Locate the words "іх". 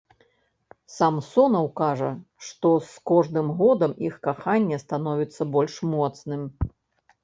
4.09-4.13